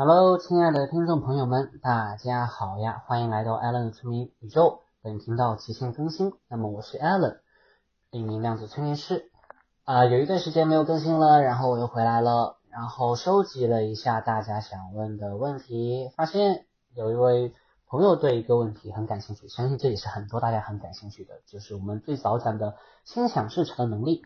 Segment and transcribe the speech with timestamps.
[0.00, 3.02] Hello，亲爱的听众朋友们，大家好呀！
[3.04, 6.34] 欢迎来到 Allen 的催眠宇宙，本频道极限更新。
[6.46, 7.38] 那么我是 Allen，
[8.12, 9.28] 一名量子催眠师。
[9.82, 17.52] 啊，有一段时间没有更新了，然后我又回来了，然后收集了一下大家想问的问题，发现有一位
[17.88, 24.22] 朋友对一个问题很感兴趣，相信这也是很多大家很感兴趣的，就是我们最早讲的心想事成的能力。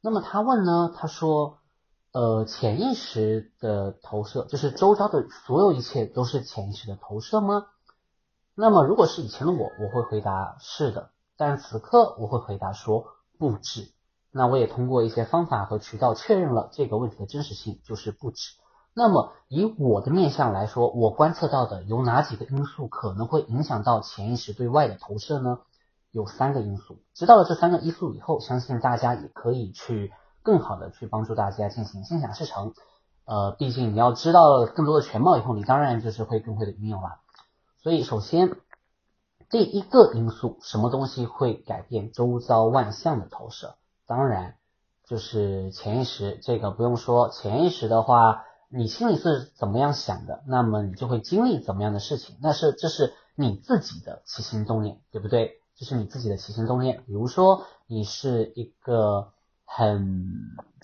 [0.00, 1.59] 那么他问呢，他说。
[2.12, 7.66] 呃，潜意识的投射，就是周遭的所有一切都是潜意识的投射吗？
[8.56, 13.04] 那么，如果是以前的我，我会回答是的，但此刻我会回答说
[13.38, 13.92] 不止。
[14.32, 18.56] 那我也通过一些方法和渠道确认了这个问题的真实性，就是不止。
[18.92, 25.60] 那么，以我的面相来说，我观测到的有哪几个因素可能会影响到潜意识对外的投射呢？
[26.10, 26.98] 有三个因素。
[27.14, 30.12] 知道了这三个因素以后，相信大家也可以去。
[30.42, 32.72] 更好的去帮助大家进行心想事成，
[33.26, 37.20] 呃，毕竟你要知道更多的全貌以后，你当然就是会更会的运用了。
[37.82, 38.56] 所以，首先
[39.50, 43.76] 第一个因素，什么东西会改变周遭万象的投射？
[44.06, 44.56] 当然
[45.06, 47.28] 就是潜意识，这个不用说。
[47.28, 52.36] 潜意识的话，你心里是怎么样想的，那么你就会经历怎么样的事情。
[52.40, 55.60] 那是这是你自己的起心动念，对不对？
[55.76, 57.02] 这是你自己的起心动念。
[57.06, 59.32] 比如说，你是一个。
[59.72, 60.26] 很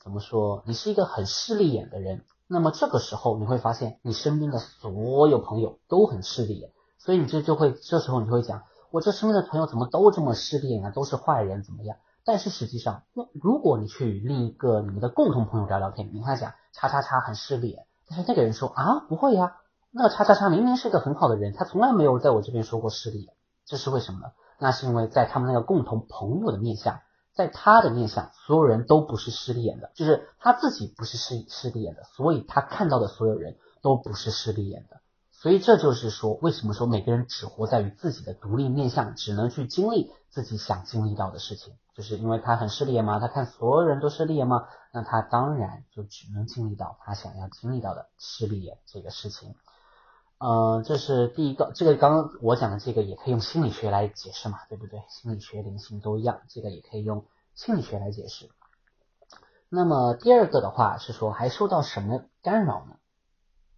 [0.00, 0.62] 怎么说？
[0.64, 11.96] 你是一个很势利眼的人，那么这个时候你会发现，你身边的所有朋友都很势利眼，所以你这就会这时候你就会讲，我这身边的朋友怎么都这么势利眼啊，都是坏人怎么样？
[12.24, 13.02] 但是实际上，
[13.34, 19.56] 如果你去另一个你们的共同朋友聊聊天，你跟他讲叉叉叉很势利眼，但是那个人说啊不会呀，
[19.90, 24.26] 那个叉叉叉明明是个很好的人，他从来没有在我这边说过势利眼，这是为什么呢？
[24.60, 27.00] 那是因为在他们那个共同朋友的面相。
[27.36, 35.00] 在他的面相，所有人都不是势利眼的，就是他自己不是势势利眼的，所以他看到的所有人都不是势利眼的。
[35.32, 49.54] 所以这就是说，为什么说每个人只活在于自己的独立面相，只能去经历自己想经历到的事情，就是因为他很势利眼嘛，他看所有人都势利眼嘛，那他当然就只能经历到他想要经历到的势利眼这个事情。
[50.38, 55.02] 呃，这是第一个，这个刚刚我讲的这个也可以用心理学来解释嘛，对不对？
[55.08, 57.24] 心理学、灵性都一样，这个也可以用
[57.54, 58.50] 心理学来解释。
[59.70, 62.96] 那么第二个的话是说，还受到什么干扰呢？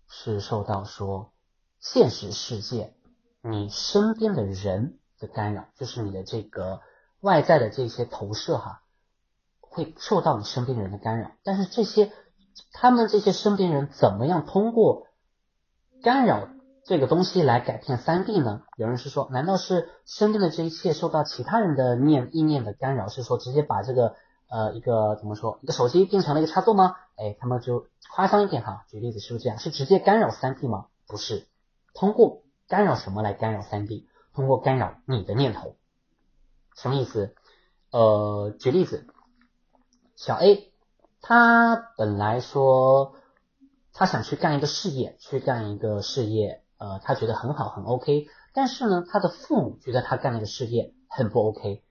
[0.08, 1.30] 是受到说
[1.78, 2.94] 现实世界
[3.40, 6.80] 你身边的人的干扰，就是你的这个
[7.20, 8.82] 外在的这些投射哈，
[9.60, 11.30] 会受到你身边人的干扰。
[11.44, 12.10] 但是这些
[12.72, 15.06] 他们这些身边人怎么样通过？
[16.02, 16.48] 干扰
[16.84, 18.62] 这个东西来改变三 D 呢？
[18.76, 23.08] 有人是说，难道是身边的这一切受到其他人的念意念的干扰？
[23.08, 24.14] 是说直接把这个
[24.48, 26.94] 呃一个怎么说一个手机变成了一个插座吗？
[27.16, 29.58] 哎，他们就夸张一点哈，举例子是不是这样？
[29.58, 30.86] 是直接干扰三 D 吗？
[31.08, 31.46] 不是，
[31.94, 34.08] 通过干扰什么来干扰三 D？
[34.34, 35.74] 通过干扰你的念头，
[36.76, 37.34] 什么意思？
[37.90, 39.08] 呃，举例子，
[40.14, 40.72] 小 A
[41.20, 43.14] 他本来说。
[43.98, 48.28] 他想去干一个事业，去干一个事业，呃，他觉得很好，很 OK。
[48.54, 51.82] 但是呢，他的父母觉得他干那个事业很不 OK，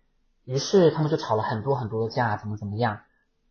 [0.46, 3.02] 于是他们就吵了很多很多的架，怎么怎么样。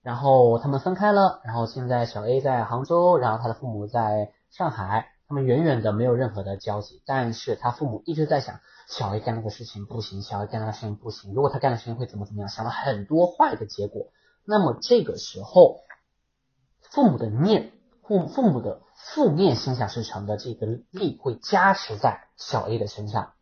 [0.00, 7.02] 然后他们分开了，然后现在小 A 在杭州，然后他的父母在上海，他们远远的没有任何的交集。
[7.04, 14.06] 但是他父母一直在想，小 A 干那个事情不行，小 A 干那个事情不行，如果他干的事情会怎么怎么样，想了很多坏的结果。
[14.46, 15.82] 那么这个时候，
[16.80, 17.74] 父母的念。
[18.06, 23.32] 父父母的负面心想事成的这个力会加持在小 A 的身上，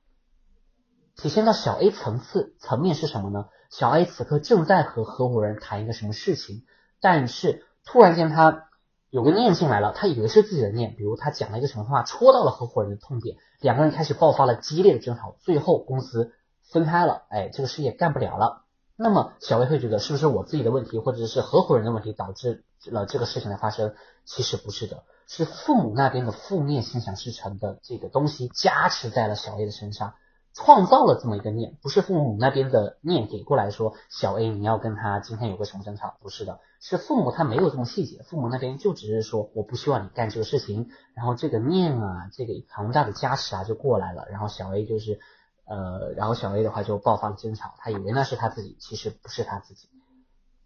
[1.17, 3.47] 体现到小 A 层次层面是什么呢？
[3.71, 6.65] 小 A 此刻正在和合伙人谈一个什么事情，
[7.01, 8.69] 但是突然间他
[9.11, 16.33] 有个念进来了，他以为是自己的念，比如他讲了一个什么话，戳到了合伙人的痛点，两个人开始爆发了激烈的争吵，最后公司
[16.63, 18.64] 分开了，哎，这个事业干不了了。
[18.97, 23.95] 那么小 A 会觉得是不是我自己的问题，或者是合伙人的问题导致了这个事情的发生？
[24.25, 30.15] 其实不是的，是父母那边的负面心想事成的这个东西加持在了小 A 的身上，
[30.55, 31.77] 创造了这么一个念。
[31.83, 36.15] 不是父母那边的念给过来说小 A 你要跟他今天有个什么争吵？
[36.23, 45.19] 不是的，是父母他没有这么细节，父母那边就只是说我不希望你干这个事情，然后这个念啊，这个庞大的加持啊就过来了，然后小 A 就是。
[45.67, 49.89] 呃，然后小 A 的话就爆发了争吵，他以为那是他自己，其实不是他自己。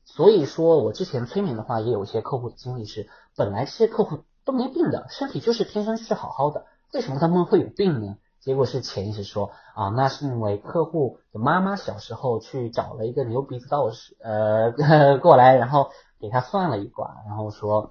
[0.04, 8.16] 所以说我之前催眠的话，也有一些客户的经历是，本来这些客户都没病的，身体就是天生是好好的，为什么他们会有病呢？
[8.40, 17.90] 结果是潜意识说啊，那是因为客户的妈妈小时候去找了一个牛鼻子道士，呃， 过来，然后给他算了一卦，然后说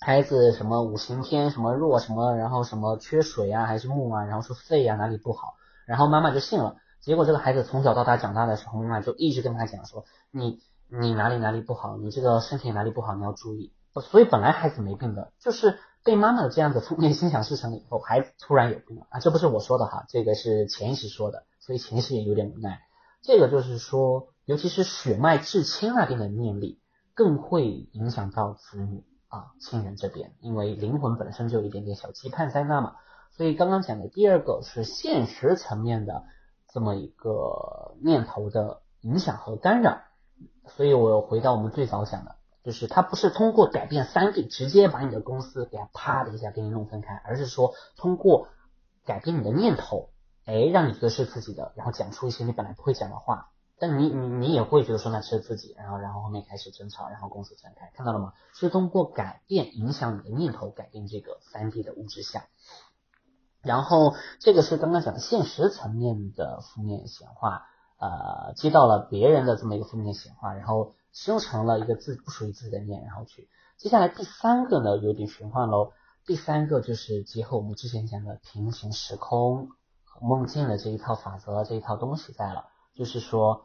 [0.00, 5.54] 孩子什么五行天什么弱什么，然后什么缺水啊还是木啊，然后说肺啊哪里不好，
[5.90, 6.76] 然后妈妈就信了。
[7.00, 13.72] 结果这个孩子从小到大长大的时候，妈妈就一直跟他讲说，你你哪里哪里不好，你这个身体哪里不好，你要注意。
[14.08, 19.18] 所以本来孩子没病的，就是被妈妈的这样的负面心想事成了以后，孩子突然有病了啊！
[19.18, 22.82] 这不是我说的哈，这个是潜意识说的，所以潜意识也有点无奈。
[23.20, 26.80] 这个就是说，尤其是血脉至亲那边的念力，
[27.14, 29.04] 更会影响到子女。
[29.28, 32.96] 啊，亲人这边，因为灵魂本身就有一点点小期盼在那嘛，
[33.40, 36.24] 所以刚刚讲的第二个是现实层面的
[36.68, 40.02] 这么一个念头的影响和干扰，
[40.66, 48.48] 所以我回到我们最早讲的，就是它不是通过改变三 D 直接把你的公司给它啪的一下给你弄分开，而是说通过
[49.06, 50.10] 改变你的念头，
[50.44, 53.52] 哎，让你觉得是自己的，然后讲出一些你本来不会讲的话。
[53.78, 58.34] 但你你你也会觉得说那是自己，然后然后后面开始争吵，然后公司分开，看到了吗？
[58.52, 62.42] 是通过改变影响你的念头，改变这个三 D 的物质相。
[63.62, 67.66] 然后这个是刚刚讲的现实层面的负面显化，
[67.98, 73.48] 呃，接到了别人的这么一个负面显化，然后生成了一个自不属于自己的念，然后去。
[73.76, 75.92] 接下来第三个呢有点玄幻喽，
[76.26, 79.68] 第三个就是结合我们之前讲的平行时空
[80.04, 83.64] 和梦境的这一套法则这一套东西在了，就是说。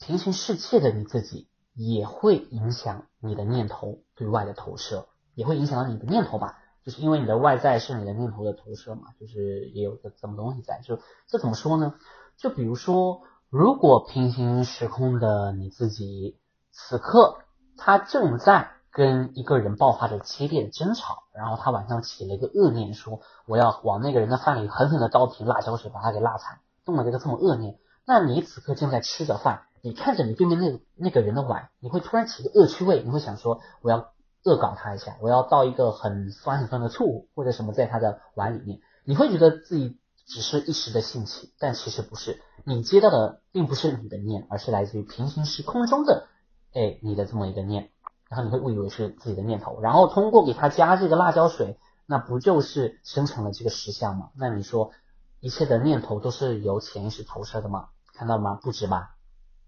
[0.00, 6.58] 平行世界的你自己也会影响你的念头对外的投射，也会影响到你的念头吧？
[6.84, 10.80] 就是因为你的外在是你的念头的投射嘛，就是也有个这么东西在。
[10.84, 11.94] 就这怎么说呢？
[12.36, 16.38] 就比如说，如果平行时空的你自己
[16.70, 17.38] 此刻
[17.78, 29.62] 他正在跟一个人爆发着激烈的争吵，然后他晚上起了一个恶念，说我要往那个人的饭里狠狠的倒瓶辣椒水，把他给辣惨，动了这个这么恶念，那你此刻正在吃着饭。
[29.80, 34.13] 你看着你对面那那个人的碗，你会突然起个恶趣味，你会想说我要
[34.44, 46.28] 恶搞他一下，我要倒一个很酸很酸的醋或者什么在他的碗里面，你会觉得自己只是一时的兴起，但其实不是，你接到的并不是你的念，而是来自于平行时空中的
[46.72, 47.90] 哎你的这么一个念，
[48.28, 54.30] 然后你会误以为是自己的念头，然后通过给他加这个辣椒水，那不就是生成了这个实相吗？
[54.36, 54.92] 那你说
[55.40, 57.88] 一切的念头都是由潜意识投射的吗？
[58.14, 58.58] 看到吗？
[58.62, 59.16] 不止吧。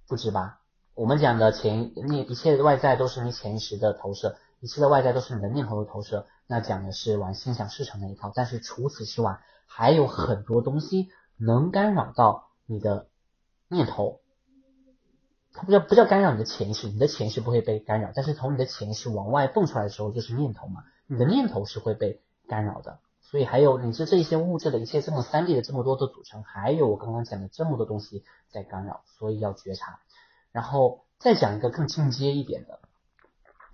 [0.08, 0.60] 不止吧？
[0.94, 6.26] 我们讲的潜念，一切的外在都是你潜意识的投射，一切的外在都是你的念头的投射。
[6.46, 8.32] 那讲的是玩心想事成那一套。
[8.34, 13.08] 但是除此之外，还有很多东西能干扰到你的
[13.68, 14.20] 念头。
[15.52, 18.12] 它不叫不叫干扰你的潜意识，你的潜意识不会被干扰。
[18.14, 22.98] 但是从你的潜意识往外蹦出来的时候，就是念头嘛，你的念头是会被干扰的。
[23.22, 29.98] 所以还有你是这些物质的一切这么三 D 的这么多的组成，还有我刚刚讲的这么多东西在干扰，所以要觉察。
[30.52, 32.78] 然后再讲一个更进阶一点的，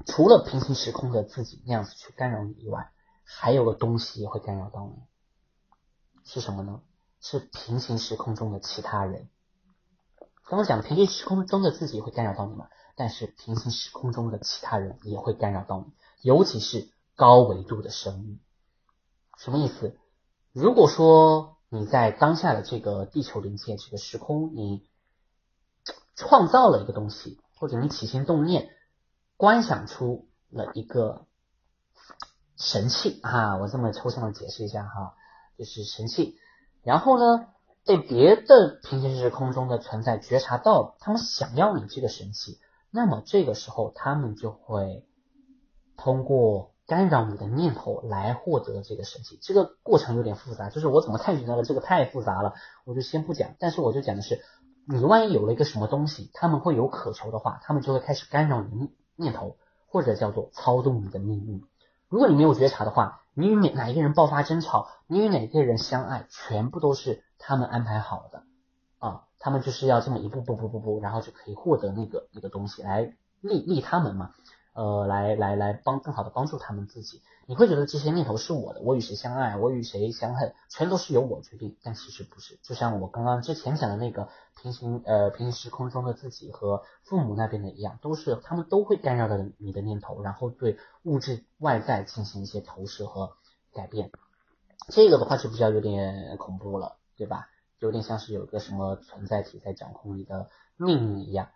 [0.06, 2.90] 除了平行时空的自己那样子去干扰你以外，
[3.24, 4.94] 还有个东西也会干扰到你，
[6.24, 6.80] 是什么呢？
[7.20, 9.28] 是平行时空中的其他人。
[10.44, 12.68] 刚刚讲平行时空中的自己会干扰到你嘛？
[12.94, 18.38] 但是平行时空中的其他人也会干扰到你，尤其是高维度的生物。
[19.38, 19.96] 什么意思？
[20.52, 24.86] 如果说你在当下的这个地球临界这个时空，你
[26.16, 28.68] 创造了一个东西，或者你起心动念
[29.42, 31.26] 观想出了一个
[32.56, 35.16] 神器啊，我这么抽象的解释一下哈，
[35.58, 36.36] 就是神器。
[36.84, 37.48] 然后呢，
[37.84, 42.60] 被别的平行时空中的存在觉察到，他们想要你这个神器，
[42.92, 45.04] 那么这个时候他们就会
[45.96, 46.70] 通过。
[46.84, 53.54] 干扰你的念头来获得这个神器，这个过程有点复杂，就是我怎么探寻到的这个太复杂了，我就先不讲。
[53.58, 54.42] 但是我就讲的是，
[54.86, 58.90] 你万一有了一个什么东西，他们会有渴求的话，他们就会开始干扰你
[59.22, 61.64] 念头，或者叫做操纵你的命运。
[62.08, 68.42] 如果你没有觉察的话，你与哪哪一个人爆发争吵，你与哪个人相爱，全部都是他们安排好的
[68.98, 74.34] 啊，他们就是要这么一步步步步步，然后就可以获得那个那个东西来利利他们嘛。
[74.74, 82.58] 呃，来来来帮更好的帮助他们自己，你会觉得这些念头是我的，我与谁相爱，我与谁相恨，全都是由我决定，但其实不是。
[82.62, 84.30] 就像我刚刚之前讲的那个
[84.62, 93.34] 平行呃平行时空中的自己和父母那边的一样，都是他们都会干扰到你的念头，然后对物质外在进行一些投射和
[93.74, 94.10] 改变。
[94.88, 97.46] 这个的话就比较有点恐怖了，对吧？
[97.78, 100.48] 有点像是有个什么存在体在掌控你的
[100.78, 101.50] 命运一样。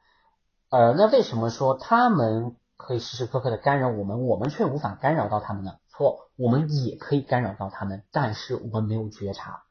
[0.68, 2.56] 呃，那为什么说他们？
[2.76, 5.78] 可以时时刻刻的干扰我们，我们却无法干扰到他们呢？
[5.88, 9.62] 错，我们也可以干扰到他们，但是我们没有觉察。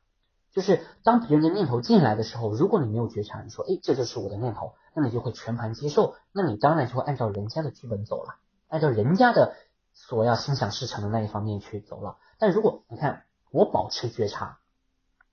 [0.51, 8.35] 就是当别人的念头进来的时候，如果你没有觉察，你说，哎，这就是我的念头，那你就会全盘接受，那你当然就会按照人家的剧本走了，
[8.69, 9.53] 按照人家的
[9.93, 12.17] 所要心想事成的那一方面去走了。
[12.39, 14.59] 但如果你看我保持觉察，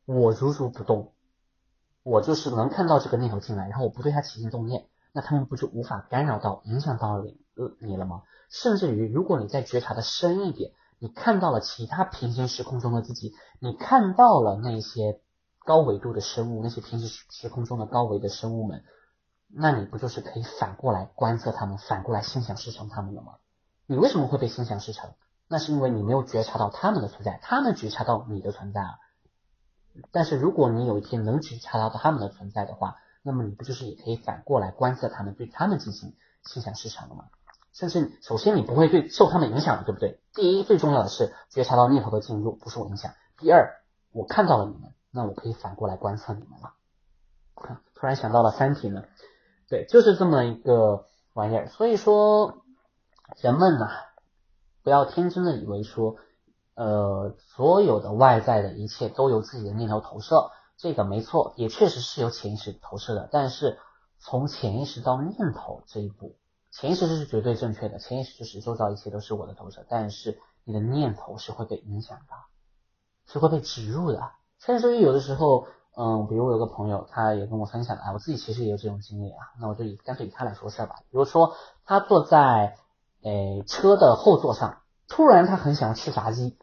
[0.05, 1.13] 我如如不动，
[2.03, 7.39] 我就是能看到这个念头进来，然后我不对它起心动念，那他们不就无法干扰到、影响到你
[7.81, 8.23] 你了吗？
[8.51, 15.21] 甚至于，如果你再觉察的深一点，你看到了其他平行时空中的自己，你看到了那些
[15.65, 18.85] 高维度的生物，那些平行时空中的高维的生物们，
[19.49, 23.35] 那你不就是可以反过来观测他们，反过来心想事成他们了吗？
[23.87, 25.13] 你为什么会被心想事成？
[25.49, 28.95] 那是因为你没有觉察到他们的存在，他们觉察到你的存在啊。
[30.11, 36.15] 但是如果你有一天能觉察到他们的存在的话，那么你不就是也可以反过来观测他们，对他们进行
[36.45, 37.27] 心想事成了吗？
[37.73, 40.21] 甚至首先你不会对受他们影响，对不对？
[40.35, 43.13] 第一最重要的是觉察到念头的进入不受影响。
[43.39, 43.81] 第二，
[44.13, 46.75] 我看到了你们，那我可以反过来观测你们了。
[47.95, 49.05] 突然想到了三体呢，
[49.69, 51.69] 对，就是这么一个玩意儿。
[51.69, 52.65] 所以说，
[53.41, 53.89] 人们呐，
[54.83, 56.17] 不要天真的以为说。
[56.75, 60.51] 呃，所有的外在的一切都由自己的念头投射，
[60.83, 63.29] 这个没错，也确实是由潜意识投射的。
[63.31, 63.79] 但是
[64.19, 66.35] 从潜意识到念头这一步，
[66.73, 69.87] 潜意识是绝对正确的，潜意识就是周遭一切都是我的投射。
[69.89, 72.35] 但是你的念头是会被影响的，
[73.33, 74.33] 是会被植入的。
[74.59, 79.39] 甚至于有的时候，嗯，比如我有个朋友，他也跟我分享，哎，我自己其实也有这种经历啊。
[79.61, 80.97] 那我就以干脆以他来说事儿吧。
[81.13, 82.77] 比如说他坐在
[83.23, 86.59] 诶车的后座上，突然他很想要吃炸鸡。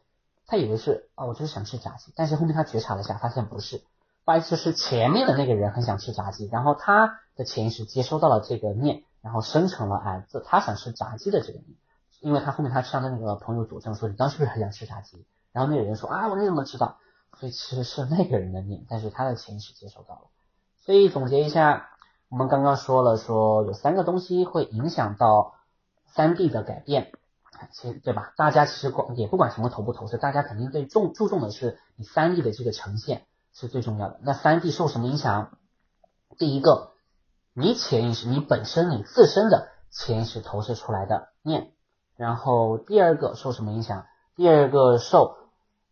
[0.46, 3.84] 他以为是啊，我就是想吃炸鸡，但是后面他觉察了一下，发现不是，
[4.30, 11.66] 发现是前面的那个人很想吃炸鸡，然后他的潜意识接收到了这个念，然后生成了哎，这他想吃炸鸡的这个念，
[12.20, 15.26] 因为他后面他向那个朋友佐证说，你当时是不是很想吃炸鸡？
[15.52, 17.00] 然后那个人说啊，我你怎么知道？
[17.40, 20.22] 所以其实是那个人的念，但是他的潜意识接收到了。
[20.86, 21.90] 所以总结一下，
[22.30, 25.56] 我们刚刚说了，说有三个东西会影响到
[26.06, 27.14] 三 D 的改变。
[27.72, 28.32] 其实对吧？
[28.38, 34.20] 大家其实管也不管什么投不投资，大家肯定最重注重的是你三 D 的这个呈现是最重要的。
[34.24, 35.58] 那三 D 受什么影响？
[36.38, 36.92] 第一个，
[37.54, 41.72] 你潜意识你本身你自身的潜意识投射出来的念。
[42.16, 44.06] 然后第二个受什么影响？
[44.36, 45.38] 第二个受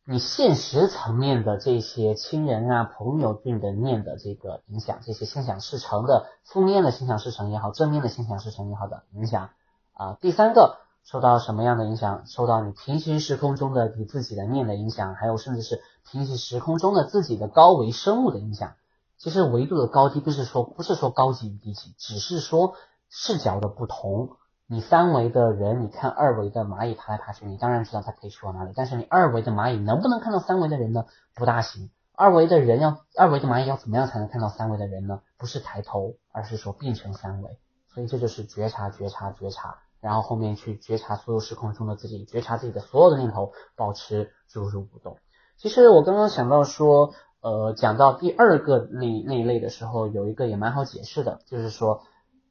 [0.06, 9.50] 你现实层面的这些亲人啊、朋友对你的念的这个影响，这些心想事成的负面的心想事成也好，正面的心想事成也好的影响
[9.94, 10.18] 啊。
[10.22, 10.87] 第三个。
[11.10, 12.26] 受到什么样的影响？
[12.26, 18.74] 受到你平行时空中的你自己的念的影响，还有甚至是平行时空中的自己的高维生物的影响。
[19.18, 22.74] 其实维度的高低不是说不是说高级与低级，只是说
[23.10, 24.32] 视角的不同。
[24.68, 28.74] 你三维的人，你看二维的蚂蚁爬来爬去，你当然知道它可以去往哪里。
[28.76, 31.06] 但是你二维的蚂蚁能不能看到三维的人呢？
[31.34, 31.90] 不大行。
[32.18, 35.22] 二维的人要二维的蚂蚁要怎么样才能看到三维的人呢？
[35.38, 37.58] 不是抬头，而是说变成三维。
[37.94, 39.78] 所以这就是觉察，觉察，觉察。
[40.08, 45.18] 然后后面去觉察所有时空中的自己，觉察自己的所有的念头，保持如如不动。
[45.58, 52.04] 其实我刚刚想到说，呃，讲到第二个那那一类的时候，有一个也蛮好解释的，就是说，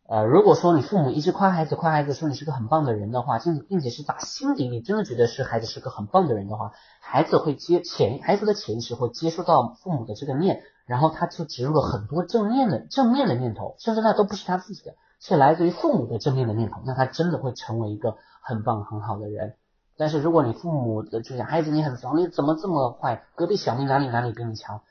[0.06, 14.94] 呃，如果说你父母一直夸孩子，夸孩子说你是个很棒的人的话，并并且是打心底里真的觉得是孩子是个很棒的人的话，孩子会接潜孩子的潜意识会接收到父母的这个念，然后他就植入了很多正面的正面的念头，甚至那都不是他自己的。
[15.20, 19.56] 是来自于父母的正面的念头，那他真的会成为一个很棒很好的人。
[19.96, 23.24] 但是如果你父母的就讲孩子你很怂，你怎么这么坏？
[23.34, 24.82] 隔壁小明哪里哪里比你强？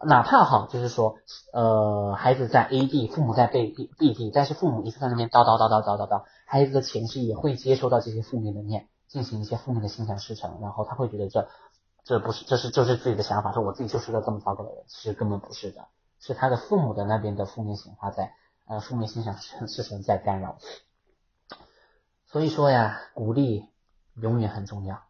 [0.00, 1.16] 哪怕好，就是说，
[1.52, 11.48] 呃，孩子在 A 地，父母在 B B B 地，但是父母一直在那边叨叨叨叨叨叨叨，孩子的潜意识也会接收到这些负面的念，进行一些负面的心想事成，然后他会觉得这
[12.04, 15.86] 这不是这是就是自己的想法，说我自己就是个这么糟糕的人，其实根本不是的，
[16.18, 18.32] 是他的父母的那边的负面显化在。
[18.66, 20.58] 呃，负面心想是是存在干扰，
[22.26, 23.68] 所以说呀，鼓励
[24.14, 25.02] 永远很重要。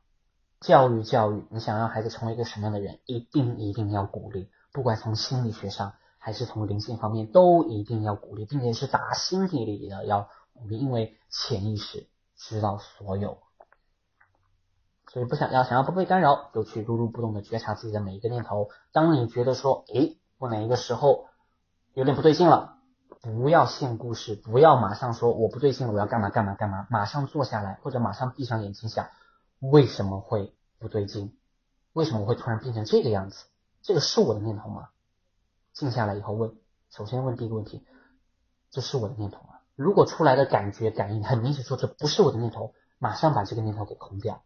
[0.60, 13.38] 教育教育，你想让孩子成为一个什么样的人，一定一定要鼓励，不管从心理学上还是从灵性方面，都一定要鼓励，并且是打心底里的要鼓励，因为潜意识知道所有，
[15.12, 18.70] 所以不想要想要不被干扰，就去如如不动的觉察自己的每一个念头。
[18.90, 21.28] 当你觉得说，诶，我哪一个时候
[21.92, 22.73] 有点不对劲了？
[23.24, 29.08] 不要信故事，不要马上说我不对劲了，我要干嘛干嘛干嘛，马上坐下来或者马上闭上眼睛想
[29.60, 31.34] 为什么会不对劲，
[31.94, 33.46] 为什么会突然变成这个样子？
[33.80, 34.90] 这个是我的念头吗？
[35.72, 36.52] 静下来以后问，
[36.90, 37.86] 首先问第一个问题，
[38.70, 39.54] 这是我的念头吗？
[39.74, 44.42] 如果出来的感觉感应很明显说这不是我的念头，马上把这个念头给空掉，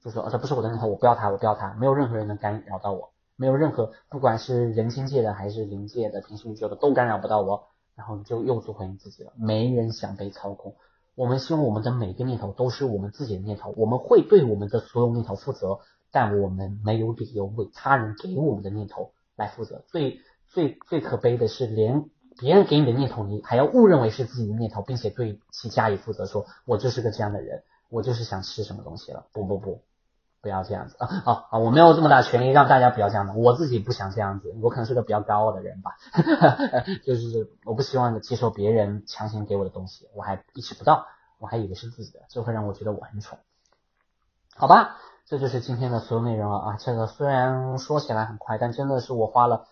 [0.00, 3.13] 就说这不是我的念头，我不要它，我不要它，没有任何人能干扰到我。
[3.36, 7.68] 没有任何，不管是人间界的还是灵界的、平行宇宙的，都干扰不到我。
[7.96, 9.32] 然后你就又做回你自己了。
[9.36, 10.74] 没人想被操控，
[11.14, 15.78] 我们希望我们的每个念头都是我们自己的念头，我们会对我们的所有念头负责，
[16.10, 19.84] 但我们没有理由为他人给我们的念头来负责。
[19.86, 29.26] 最最最可悲的是，连别人给你的念头，你还要误认为是自己的念头，并且对其加以负责，说我就是个这样的人，我就是想吃什么东西了。
[29.32, 29.82] 不不不。
[30.44, 31.06] 不要这样子啊！
[31.24, 35.96] 好好，我没有这么大权利让大家不要这样子，我自己不想这样子，我可能是个比较高傲的人吧，
[37.02, 41.06] 就是我不希望接受别人强行给我的东西，我还意识不到，
[41.38, 43.40] 我还以为是自己的，这会让我觉得我很蠢。
[44.54, 46.76] 好吧，这就是今天的所有内容了啊！
[46.78, 49.64] 这个虽然说起来很快，但真的是我花了。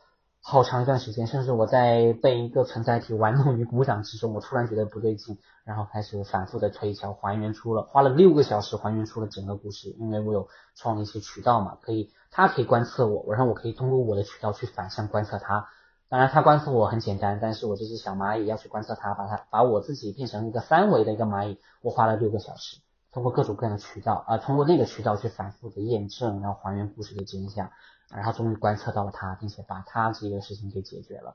[0.45, 9.91] 好长一段时间，甚至我在被一个存在体玩弄于股掌之中，我突然觉得不对劲，然后开始反复的推敲，还原出了，花了六个小时还原出了整个故事。
[10.01, 15.69] 因为我有创了一些渠道嘛，可以，他可以观测我，然后我可以通过我的渠道去反向观测他。
[16.09, 22.79] 当然，他观测我很简单，但是我这只小蚂蚁要去观测他，把它把我自己变成一个三维的一个蚂蚁，我花了六个小时，
[23.13, 27.71] 通过各种各样的渠道啊，通过那个渠道去反复的验证，然后还原故事的真相。
[28.11, 31.35] 然后终于观测到了他，并且把他这个事情给解决了。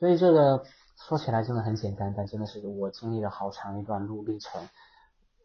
[0.00, 0.64] 所以这个
[0.96, 4.68] 说起来真的很简单，但真的是我经历了好长一段路历程，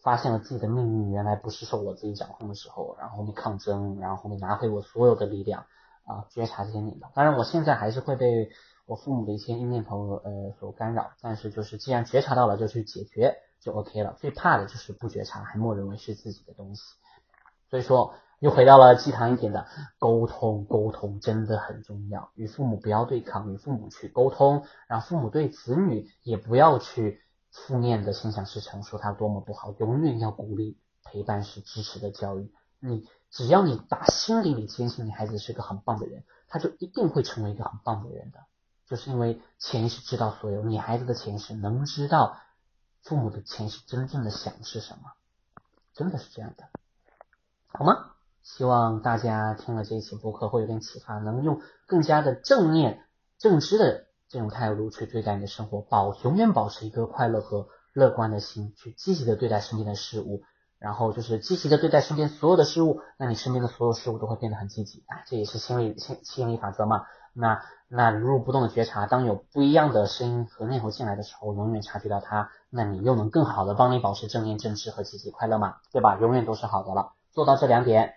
[0.02, 5.68] 发现了自己的命运原来不是受我自己掌控的时候，然后后面抗争，然后后面拿回我所有的力量
[6.06, 7.08] 啊，觉察这些念头。
[7.14, 8.50] 当然我现在还是会被
[8.88, 14.16] 我父母的一些阴念头呃所干扰，但是就是既然觉察到了，就去解决就 OK 了。
[14.20, 16.82] 最怕的就是不觉察，还默认为是自己的东西。
[17.70, 18.14] 所以说。
[18.40, 19.68] 又回到了鸡汤一点的
[20.00, 22.30] 沟通，沟通真的很重要。
[22.36, 29.74] 与父母不要对抗，与父母去沟通，然后父母对子女也不要去负面的心想事成，说他多么不好。
[29.80, 32.52] 永远要鼓励、陪伴是支持的教育。
[32.82, 38.40] 你只要你打心里里坚信你孩子是个很棒的人，他就一定会成为一个很棒的人的。
[38.90, 42.36] 就是因为潜意识知道所有，你孩子的潜意识能知道
[43.04, 45.12] 父母的潜意识真正的想是什么，
[45.94, 46.64] 真的是这样的，
[47.68, 48.12] 好吗？
[48.44, 53.06] 希望大家听了这一期播客会有点启发，能用更加的正面、
[53.38, 60.44] 正知的这种态度去对待你的生活，保永远保持一个快乐和乐观的心，去积极的对待身边的事物，
[60.78, 65.06] 然后就是积极的对待身边所有的事物，那你身边的所有事物都会变得很积极。
[65.08, 67.06] 啊，这也是心理心心理法则嘛。
[67.32, 76.18] 那那如入不动的觉察，当有不一样的声音和念头进来的时候，永远察觉到它，那你又能更好的帮你保持正面、正知和积极快乐嘛，对吧？
[76.20, 77.14] 永远都是好的了。
[77.32, 78.16] 做到这两点。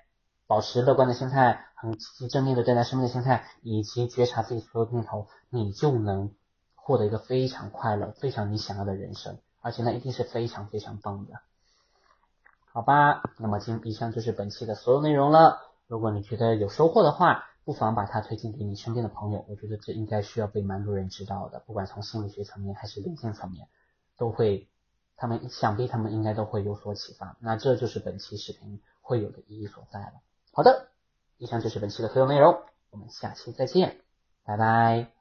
[0.48, 6.30] 保持乐观的心态，很积极正面的对待生命的心态，以及觉察自己所有念头，你就能
[6.76, 11.32] 获得一个非常快乐、非常你想要的人生，而且那一定是非常非常棒的，
[12.72, 13.24] 好吧？
[13.38, 15.58] 那么今以上就是本期的所有内容了。
[15.88, 23.66] 如果你觉得有收获的话，不妨把它推荐给你身边的朋友，我觉得这应该需要被蛮多人知道的，不管从心理学层面还是灵性层面，
[24.16, 24.68] 都会，
[25.16, 27.36] 他们想必他们应该都会有所启发。
[27.40, 30.12] 那这就是本期视频会有的意义所在了。
[30.52, 30.88] 好的，
[31.38, 33.98] 以上就是本期的所有内容，我们下期再见，
[34.44, 35.15] 拜拜。